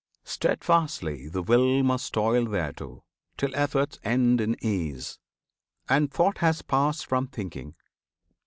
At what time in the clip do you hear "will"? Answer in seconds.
1.43-1.83